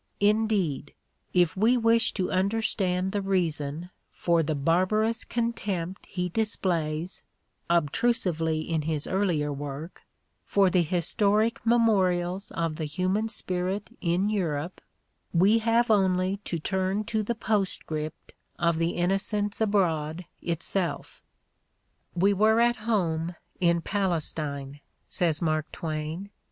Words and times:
Indeed, 0.19 0.95
if 1.31 1.55
we 1.55 1.77
wish 1.77 2.11
to 2.13 2.31
understand 2.31 3.11
the 3.11 3.21
reason 3.21 3.91
for 4.11 4.41
the 4.41 4.55
barbarous 4.55 5.23
contempt 5.23 6.07
he 6.07 6.27
displays, 6.27 7.21
obtrusively 7.69 8.61
in 8.61 8.81
his 8.81 9.05
earlier 9.05 9.53
work, 9.53 10.01
for 10.43 10.71
the 10.71 10.81
historic 10.81 11.63
memorials 11.63 12.49
of 12.53 12.77
the 12.77 12.85
human 12.85 13.27
spirit 13.29 13.91
in 14.01 14.27
Europe, 14.27 14.81
we 15.35 15.59
have 15.59 15.91
only 15.91 16.37
to 16.45 16.57
turn 16.57 17.03
to 17.03 17.21
the 17.21 17.35
postscript 17.35 18.33
of 18.57 18.79
"The 18.79 18.95
Innocents 18.95 19.61
Abroad" 19.61 20.25
itself. 20.41 21.21
""We 22.15 22.33
were 22.33 22.59
at 22.59 22.77
home 22.87 23.35
in 23.59 23.81
Palestine, 23.81 24.79
''says 25.05 25.43
Mark 25.43 25.71
Twain. 25.71 26.31